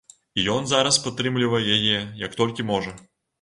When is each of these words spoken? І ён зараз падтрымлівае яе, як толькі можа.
І 0.37 0.45
ён 0.53 0.63
зараз 0.71 0.97
падтрымлівае 1.03 1.61
яе, 1.77 2.01
як 2.25 2.39
толькі 2.41 2.67
можа. 2.73 2.97